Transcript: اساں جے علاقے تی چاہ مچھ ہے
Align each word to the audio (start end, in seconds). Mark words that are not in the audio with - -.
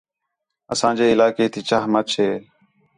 اساں 0.73 0.93
جے 0.97 1.05
علاقے 1.13 1.45
تی 1.53 1.61
چاہ 1.69 1.85
مچھ 1.93 2.13
ہے 2.19 2.31